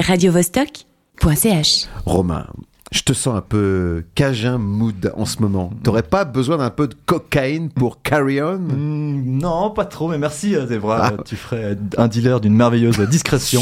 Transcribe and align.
radiovostok.ch. 0.00 1.88
Romain, 2.06 2.46
je 2.90 3.02
te 3.02 3.12
sens 3.12 3.36
un 3.36 3.40
peu 3.40 4.04
cajun 4.14 4.58
mood 4.58 5.12
en 5.16 5.24
ce 5.24 5.40
moment. 5.40 5.70
T'aurais 5.84 6.02
pas 6.02 6.24
besoin 6.24 6.56
d'un 6.56 6.70
peu 6.70 6.88
de 6.88 6.94
cocaïne 7.06 7.70
pour 7.70 8.02
carry 8.02 8.42
on? 8.42 8.58
Mm, 8.58 9.38
non, 9.38 9.70
pas 9.70 9.84
trop, 9.84 10.08
mais 10.08 10.18
merci 10.18 10.56
euh, 10.56 10.66
Zebra. 10.66 11.12
Ah. 11.18 11.22
Tu 11.24 11.36
ferais 11.36 11.76
un 11.96 12.08
dealer 12.08 12.40
d'une 12.40 12.56
merveilleuse 12.56 12.98
discrétion. 13.08 13.60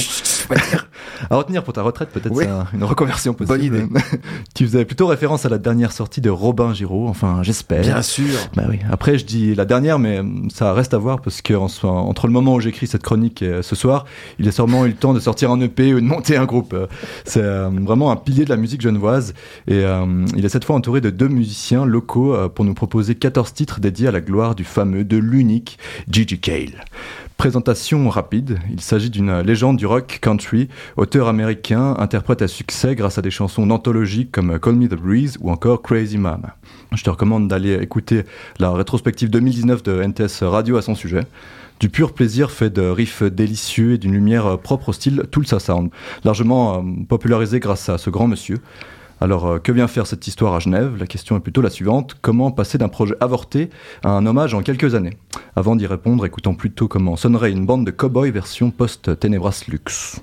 À 1.31 1.37
retenir 1.37 1.63
pour 1.65 1.73
ta 1.75 1.83
retraite, 1.83 2.11
peut-être 2.11 2.35
Oui. 2.35 2.45
une 2.75 2.85
reconversion 2.85 3.35
possible. 3.35 3.59
Bonne 3.59 3.67
idée. 3.67 3.87
tu 4.55 4.65
faisais 4.67 4.85
plutôt 4.85 5.07
référence 5.07 5.45
à 5.47 5.49
la 5.49 5.59
dernière 5.59 5.93
sortie 5.93 6.21
de 6.21 6.31
Robin 6.31 6.73
Giraud, 6.75 7.09
enfin 7.09 7.43
j'espère. 7.43 7.83
Bien 7.83 8.03
sûr. 8.03 8.35
Bah 8.55 8.65
oui. 8.69 8.79
Après, 8.91 9.19
je 9.19 9.25
dis 9.25 9.55
la 9.55 9.65
dernière, 9.65 9.99
mais 9.99 10.21
hum, 10.21 10.49
ça 10.51 10.73
reste 10.73 10.95
à 10.95 10.99
voir 10.99 11.21
parce 11.21 11.43
que 11.43 11.55
entre 11.55 12.27
le 12.27 12.33
moment 12.33 12.55
où 12.55 12.61
j'écris 12.61 12.87
cette 12.87 13.03
chronique 13.03 13.43
et 13.43 13.49
euh, 13.49 13.63
ce 13.63 13.75
soir, 13.77 14.05
il 14.39 14.49
a 14.49 14.53
sûrement 14.53 14.85
eu 14.87 14.89
le 14.89 14.95
temps 14.95 15.15
de 15.15 15.21
sortir 15.21 15.51
un 15.51 15.61
EP 15.61 15.95
ou 15.95 16.01
de 16.01 16.07
monter 16.07 16.37
un 16.37 16.45
groupe. 16.45 16.73
Euh, 16.73 16.87
C'est 17.25 17.43
euh, 17.43 17.69
vraiment 17.83 18.11
un 18.11 18.17
pilier 18.17 18.45
de 18.45 18.51
la 18.51 18.57
musique 18.57 18.81
genevoise 18.81 19.35
et 19.67 19.75
euh, 19.85 20.25
il 20.37 20.45
est 20.45 20.49
cette 20.49 20.65
fois 20.65 20.77
entouré 20.77 21.01
de 21.01 21.11
deux 21.11 21.29
musiciens 21.29 21.85
locaux 21.85 22.35
euh, 22.35 22.49
pour 22.49 22.65
nous 22.65 22.75
proposer 22.75 23.15
14 23.15 23.53
titres 23.53 23.81
dédiés 23.81 24.09
à 24.09 24.13
la 24.13 24.21
gloire 24.21 24.55
du 24.55 24.65
fameux, 24.65 25.05
de 25.05 25.17
l'unique 25.17 25.79
Gigi 26.11 26.39
Cale. 26.39 26.85
Présentation 27.37 28.09
rapide, 28.09 28.59
il 28.73 28.81
s'agit 28.81 29.11
d'une 29.11 29.41
légende 29.43 29.77
du 29.77 29.87
rock 29.87 30.19
country, 30.21 30.69
auteur 30.99 31.29
américain, 31.29 31.95
interprète 31.99 32.43
à 32.43 32.49
succès 32.49 32.97
grâce 32.97 33.19
à 33.19 33.23
des 33.23 33.31
chansons 33.31 33.67
d'anthologie 33.67 34.27
comme 34.27 34.59
Call 34.59 34.75
Me 34.75 34.89
the 34.89 34.95
Breeze 34.95 35.39
ou 35.41 35.51
encore 35.51 35.81
Crazy 35.81 36.19
Mama. 36.19 36.57
Je 36.93 37.05
te 37.05 37.09
recommande 37.09 37.47
d'aller 37.47 37.75
écouter 37.75 38.25
la 38.59 38.73
rétrospective 38.73 39.31
2019 39.31 39.85
de 39.85 40.03
NTS 40.03 40.43
Radio 40.43 40.77
à 40.77 40.83
son 40.83 40.97
sujet. 40.97 41.23
Du 41.79 41.89
pur 41.89 42.13
plaisir 42.13 42.51
fait 42.51 42.71
de 42.71 42.83
riffs 42.83 43.23
délicieux 43.23 43.93
et 43.93 43.99
d'une 43.99 44.13
lumière 44.13 44.59
propre 44.59 44.89
au 44.89 44.93
style 44.93 45.23
Tulsa 45.31 45.61
Sound, 45.61 45.91
largement 46.25 46.79
euh, 46.79 46.83
popularisé 47.09 47.61
grâce 47.61 47.89
à 47.89 47.97
ce 47.97 48.11
grand 48.11 48.27
monsieur. 48.27 48.59
Alors, 49.21 49.47
euh, 49.47 49.59
que 49.61 49.71
vient 49.71 49.87
faire 49.87 50.09
cette 50.09 50.27
histoire 50.27 50.55
à 50.55 50.59
Genève? 50.59 50.97
La 50.99 51.07
question 51.07 51.37
est 51.37 51.41
plutôt 51.41 51.61
la 51.61 51.71
suivante. 51.71 52.17
Comment 52.21 52.51
passer 52.51 52.77
d'un 52.77 52.89
projet 52.89 53.15
avorté 53.21 53.71
à 54.03 54.11
un 54.11 54.27
hommage 54.27 54.55
en 54.55 54.63
quelques 54.63 54.97
années? 54.97 55.17
Avant 55.55 55.77
d'y 55.77 55.87
répondre, 55.87 56.27
écoutons 56.27 56.55
plutôt 56.55 56.89
comment 56.89 57.15
sonnerait 57.15 57.53
une 57.53 57.67
bande 57.67 57.87
de 57.87 57.93
cow-boys 57.93 58.31
version 58.31 58.73
post-Tenebras 58.73 59.65
Lux. 59.69 60.21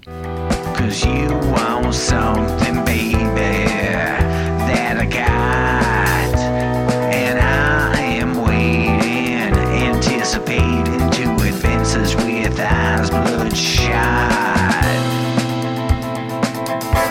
Cause 0.76 1.06
you 1.06 1.30
want 1.52 1.96
something, 1.96 2.84
baby, 2.84 3.16
that 4.68 4.98
I 4.98 5.06
got. 5.06 6.38
And 7.14 7.40
I 7.40 7.98
am 8.02 8.36
waiting, 8.44 9.56
anticipating 9.90 11.10
two 11.12 11.32
advances 11.48 12.14
with 12.16 12.60
eyes 12.60 13.10
bloodshot. 13.10 14.36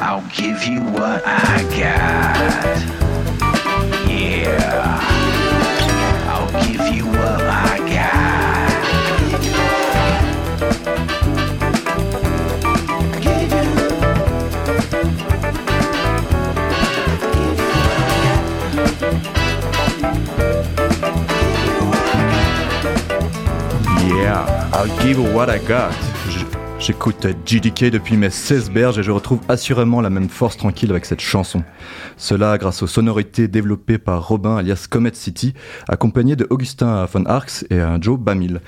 I'll 0.02 0.28
give 0.30 0.64
you 0.64 0.82
what 0.82 1.22
I 1.26 1.62
got. 1.80 2.93
J'écoute 26.78 27.26
GDK 27.46 27.84
depuis 27.90 28.18
mes 28.18 28.28
16 28.28 28.70
berges 28.70 28.98
et 28.98 29.02
je 29.02 29.10
retrouve 29.10 29.40
assurément 29.48 30.02
la 30.02 30.10
même 30.10 30.28
force 30.28 30.58
tranquille 30.58 30.90
avec 30.90 31.06
cette 31.06 31.20
chanson. 31.20 31.62
Cela 32.18 32.58
grâce 32.58 32.82
aux 32.82 32.86
sonorités 32.86 33.48
développées 33.48 33.96
par 33.96 34.28
Robin 34.28 34.58
alias 34.58 34.86
Comet 34.90 35.14
City, 35.14 35.54
accompagné 35.88 36.36
de 36.36 36.46
Augustin 36.50 37.06
von 37.06 37.24
Arx 37.24 37.64
et 37.70 37.80
Joe 38.02 38.18
Bamil. 38.18 38.60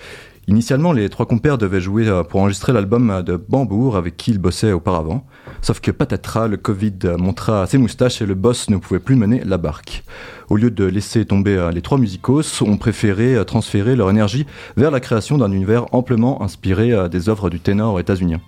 Initialement, 0.48 0.92
les 0.92 1.08
trois 1.08 1.26
compères 1.26 1.58
devaient 1.58 1.80
jouer 1.80 2.06
euh, 2.06 2.22
pour 2.22 2.40
enregistrer 2.40 2.72
l'album 2.72 3.22
de 3.24 3.36
Bambour 3.36 3.96
avec 3.96 4.16
qui 4.16 4.30
ils 4.30 4.38
bossaient 4.38 4.72
auparavant. 4.72 5.26
Sauf 5.60 5.80
que 5.80 5.90
patatras, 5.90 6.46
le 6.46 6.56
Covid 6.56 6.94
euh, 7.04 7.16
montra 7.16 7.66
ses 7.66 7.78
moustaches 7.78 8.22
et 8.22 8.26
le 8.26 8.34
boss 8.34 8.70
ne 8.70 8.76
pouvait 8.76 9.00
plus 9.00 9.16
mener 9.16 9.42
la 9.44 9.58
barque. 9.58 10.04
Au 10.48 10.56
lieu 10.56 10.70
de 10.70 10.84
laisser 10.84 11.24
tomber 11.24 11.56
euh, 11.56 11.72
les 11.72 11.82
trois 11.82 11.98
musicos, 11.98 12.62
ont 12.62 12.76
préféré 12.76 13.34
euh, 13.34 13.42
transférer 13.42 13.96
leur 13.96 14.10
énergie 14.10 14.46
vers 14.76 14.92
la 14.92 15.00
création 15.00 15.38
d'un 15.38 15.50
univers 15.50 15.92
amplement 15.92 16.40
inspiré 16.42 16.92
euh, 16.92 17.08
des 17.08 17.28
œuvres 17.28 17.50
du 17.50 17.58
ténor 17.58 17.98
états-unien. 17.98 18.40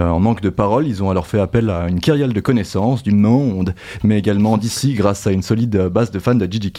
Euh, 0.00 0.08
en 0.08 0.20
manque 0.20 0.42
de 0.42 0.50
paroles, 0.50 0.86
ils 0.86 1.02
ont 1.02 1.10
alors 1.10 1.26
fait 1.26 1.40
appel 1.40 1.70
à 1.70 1.88
une 1.88 2.00
kyrielle 2.00 2.34
de 2.34 2.40
connaissances 2.40 3.02
du 3.02 3.12
monde, 3.12 3.74
mais 4.04 4.18
également 4.18 4.58
d'ici 4.58 4.92
grâce 4.92 5.26
à 5.26 5.32
une 5.32 5.42
solide 5.42 5.76
euh, 5.76 5.88
base 5.88 6.10
de 6.10 6.18
fans 6.18 6.34
de 6.34 6.44
Gigi. 6.44 6.72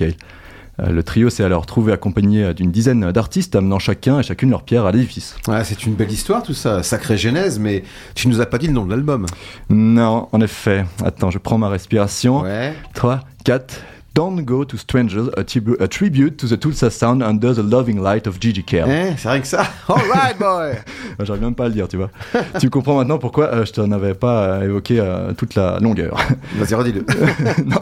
Euh, 0.79 0.89
Le 0.91 1.03
trio 1.03 1.29
s'est 1.29 1.43
alors 1.43 1.65
trouvé 1.65 1.91
accompagné 1.93 2.53
d'une 2.53 2.71
dizaine 2.71 3.11
d'artistes 3.11 3.55
amenant 3.55 3.79
chacun 3.79 4.19
et 4.19 4.23
chacune 4.23 4.49
leur 4.49 4.63
pierre 4.63 4.85
à 4.85 4.91
l'édifice. 4.91 5.35
Ouais, 5.47 5.63
c'est 5.63 5.85
une 5.85 5.93
belle 5.93 6.11
histoire 6.11 6.43
tout 6.43 6.53
ça, 6.53 6.83
sacrée 6.83 7.17
genèse, 7.17 7.59
mais 7.59 7.83
tu 8.15 8.27
nous 8.27 8.41
as 8.41 8.45
pas 8.45 8.57
dit 8.57 8.67
le 8.67 8.73
nom 8.73 8.85
de 8.85 8.91
l'album. 8.91 9.25
Non, 9.69 10.27
en 10.31 10.41
effet. 10.41 10.85
Attends, 11.03 11.31
je 11.31 11.37
prends 11.37 11.57
ma 11.57 11.69
respiration. 11.69 12.41
Ouais. 12.41 12.73
3, 12.93 13.21
4. 13.43 13.81
Don't 14.19 14.43
Go 14.43 14.65
to 14.65 14.75
Strangers, 14.75 15.29
a, 15.37 15.45
tribu- 15.45 15.77
a 15.79 15.87
tribute 15.87 16.35
to 16.39 16.45
the 16.45 16.59
Tulsa 16.59 16.91
Sound 16.91 17.23
under 17.23 17.53
the 17.53 17.63
loving 17.63 18.01
light 18.01 18.27
of 18.27 18.37
Gigi 18.41 18.61
Cale. 18.63 18.89
Hein, 18.89 19.15
c'est 19.17 19.29
rien 19.29 19.39
que 19.39 19.47
ça. 19.47 19.61
All 19.87 19.95
right, 20.11 20.37
boy. 20.37 20.73
J'arrive 21.25 21.41
même 21.41 21.55
pas 21.55 21.63
à 21.63 21.67
le 21.69 21.73
dire, 21.73 21.87
tu 21.87 21.95
vois. 21.95 22.09
tu 22.59 22.69
comprends 22.69 22.97
maintenant 22.97 23.17
pourquoi 23.17 23.45
euh, 23.45 23.65
je 23.65 23.71
t'en 23.71 23.89
avais 23.93 24.13
pas 24.15 24.43
euh, 24.43 24.63
évoqué 24.65 24.99
euh, 24.99 25.31
toute 25.31 25.55
la 25.55 25.79
longueur. 25.79 26.17
Vas-y, 26.57 26.73
redis-le. 26.75 27.05
non. 27.65 27.77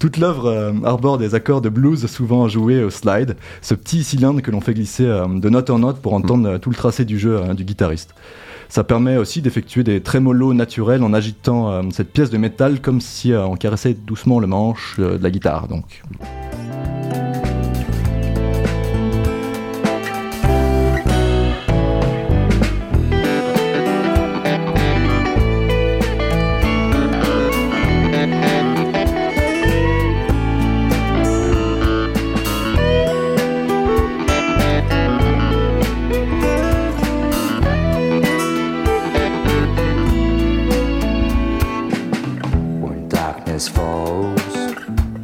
Toute 0.00 0.16
l'œuvre 0.16 0.46
euh, 0.46 0.72
arbore 0.82 1.18
des 1.18 1.36
accords 1.36 1.60
de 1.60 1.68
blues 1.68 2.04
souvent 2.08 2.48
joués 2.48 2.82
au 2.82 2.90
slide, 2.90 3.36
ce 3.62 3.74
petit 3.74 4.02
cylindre 4.02 4.40
que 4.40 4.50
l'on 4.50 4.60
fait 4.60 4.74
glisser 4.74 5.04
de 5.04 5.48
note 5.48 5.70
en 5.70 5.78
note 5.78 6.02
pour 6.02 6.14
entendre 6.14 6.58
tout 6.58 6.70
le 6.70 6.76
tracé 6.76 7.04
du 7.04 7.16
jeu 7.16 7.40
du 7.54 7.62
guitariste. 7.62 8.12
Ça 8.68 8.84
permet 8.84 9.16
aussi 9.16 9.40
d'effectuer 9.40 9.82
des 9.82 10.02
trémolos 10.02 10.52
naturels 10.52 11.02
en 11.02 11.14
agitant 11.14 11.70
euh, 11.70 11.82
cette 11.90 12.12
pièce 12.12 12.30
de 12.30 12.36
métal 12.36 12.80
comme 12.80 13.00
si 13.00 13.32
euh, 13.32 13.46
on 13.46 13.56
caressait 13.56 13.94
doucement 13.94 14.40
le 14.40 14.46
manche 14.46 14.96
euh, 14.98 15.16
de 15.16 15.22
la 15.22 15.30
guitare. 15.30 15.68
Donc. 15.68 16.02
Darkness 43.58 43.68
falls, 43.68 44.40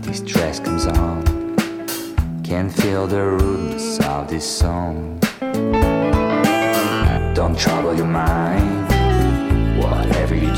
distress 0.00 0.58
comes 0.58 0.86
on. 0.86 1.22
Can 2.42 2.68
feel 2.68 3.06
the 3.06 3.22
rudeness 3.22 4.00
of 4.00 4.28
this 4.28 4.44
song. 4.44 5.20
Don't 7.34 7.56
trouble 7.56 7.94
your 7.94 8.06
mind, 8.06 8.88
whatever 9.78 10.34
you 10.34 10.53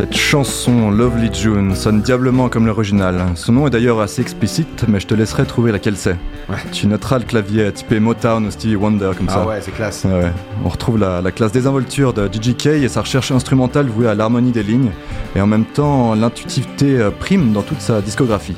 Cette 0.00 0.16
chanson 0.16 0.90
Lovely 0.90 1.28
June 1.30 1.74
sonne 1.74 2.00
diablement 2.00 2.48
comme 2.48 2.64
l'original. 2.64 3.22
Son 3.34 3.52
nom 3.52 3.66
est 3.66 3.70
d'ailleurs 3.70 4.00
assez 4.00 4.22
explicite, 4.22 4.86
mais 4.88 4.98
je 4.98 5.06
te 5.06 5.12
laisserai 5.12 5.44
trouver 5.44 5.72
laquelle 5.72 5.98
c'est. 5.98 6.16
Ouais. 6.48 6.56
Tu 6.72 6.86
noteras 6.86 7.18
le 7.18 7.26
clavier 7.26 7.70
typé 7.70 8.00
Motown 8.00 8.46
ou 8.46 8.50
Stevie 8.50 8.76
Wonder 8.76 9.10
comme 9.14 9.28
ça. 9.28 9.42
Ah 9.42 9.46
ouais, 9.46 9.60
c'est 9.60 9.72
classe. 9.72 10.04
Ouais, 10.06 10.12
ouais. 10.12 10.32
On 10.64 10.70
retrouve 10.70 10.96
la, 10.96 11.20
la 11.20 11.30
classe 11.32 11.52
désinvolture 11.52 12.14
de 12.14 12.28
GGK 12.28 12.66
et 12.82 12.88
sa 12.88 13.02
recherche 13.02 13.30
instrumentale 13.30 13.88
vouée 13.88 14.08
à 14.08 14.14
l'harmonie 14.14 14.52
des 14.52 14.62
lignes, 14.62 14.92
et 15.36 15.42
en 15.42 15.46
même 15.46 15.66
temps 15.66 16.14
l'intuitivité 16.14 16.98
euh, 16.98 17.10
prime 17.10 17.52
dans 17.52 17.60
toute 17.60 17.82
sa 17.82 18.00
discographie. 18.00 18.56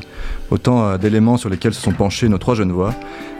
Autant 0.52 0.86
euh, 0.86 0.96
d'éléments 0.96 1.38
sur 1.38 1.48
lesquels 1.48 1.74
se 1.74 1.82
sont 1.82 1.90
penchés 1.90 2.28
nos 2.28 2.38
trois 2.38 2.54
jeunes 2.54 2.70
voix. 2.70 2.94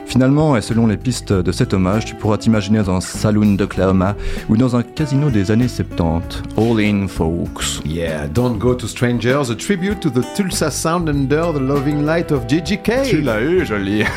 Finalement, 0.06 0.56
et 0.56 0.60
selon 0.60 0.87
les 0.87 0.96
pistes 0.96 1.32
de 1.32 1.52
cet 1.52 1.72
hommage, 1.72 2.04
tu 2.04 2.14
pourras 2.14 2.37
t'imaginer 2.37 2.82
dans 2.82 2.96
un 2.96 3.00
saloon 3.00 3.54
d'Oklahoma 3.56 4.14
ou 4.49 4.56
dans 4.56 4.76
un 4.76 4.82
casino 4.82 5.31
des 5.31 5.50
années 5.50 5.69
70. 5.69 6.43
All 6.58 6.81
in, 6.81 7.08
folks. 7.08 7.81
Yeah, 7.84 8.26
Don't 8.28 8.58
Go 8.58 8.75
to 8.75 8.87
Strangers, 8.87 9.50
a 9.50 9.54
tribute 9.54 10.00
to 10.00 10.10
the 10.10 10.22
Tulsa 10.37 10.70
Sound 10.70 11.08
under 11.08 11.52
the 11.52 11.60
loving 11.60 12.04
light 12.04 12.31
of 12.31 12.46
Gigi 12.46 12.78
Tu 13.08 13.20
l'as 13.22 13.40
eu, 13.40 13.64
joli. 13.64 14.04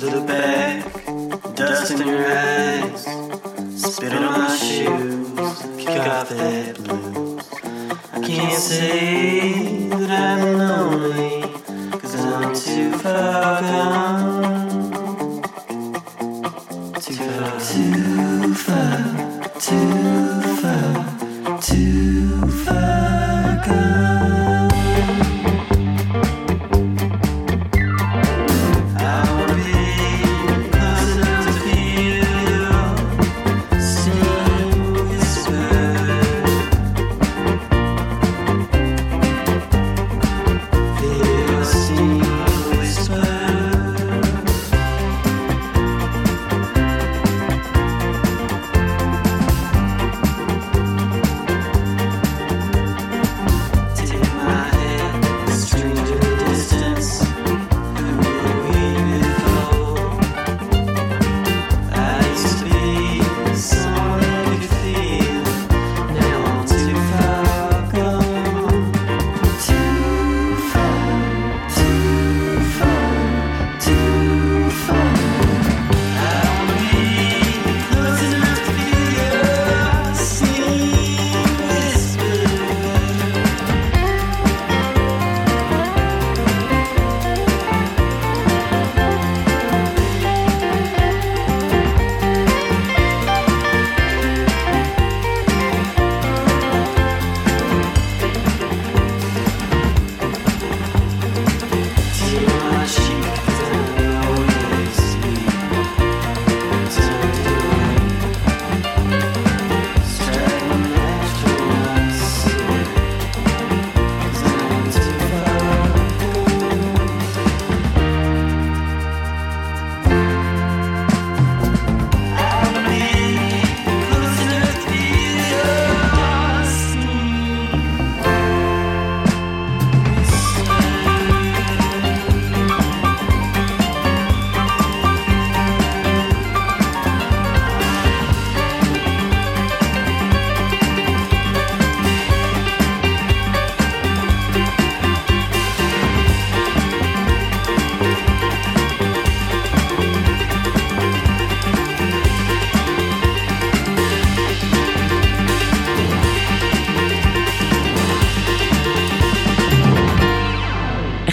Little 0.00 0.24
bag, 0.26 0.82
dust 1.54 1.90
in 1.92 2.06
your 2.06 2.26
eyes, 2.26 3.06
spit 3.76 4.12
on 4.12 4.22
my 4.38 4.56
shoes, 4.56 5.62
kick 5.78 6.00
off 6.06 6.28
that 6.28 6.82
blues. 6.84 7.48
I 8.12 8.20
can't 8.20 8.52
say 8.52 9.73
Too 13.04 13.10
far. 13.10 14.64
Too 17.04 18.54
far, 18.54 18.96
too 19.60 20.40
far, 20.62 21.60
too 21.60 22.48
far 22.64 23.66
gone. 23.66 24.33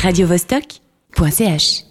radiovostok.ch 0.04 1.91